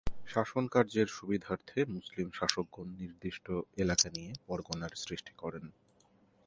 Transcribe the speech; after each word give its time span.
শাসন 0.27 0.65
কার্যের 0.73 1.07
সুবিধার্থে 1.17 1.79
মুসলিম 1.95 2.27
শাসকগণ 2.37 2.87
নির্দিষ্ট 3.01 3.45
এলাকা 3.77 4.07
নিয়ে 4.15 4.31
পরগনার 4.47 4.93
সৃষ্টি 5.03 5.33
করেন। 5.41 5.65